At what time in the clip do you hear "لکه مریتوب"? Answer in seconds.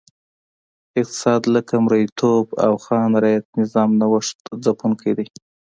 1.55-2.45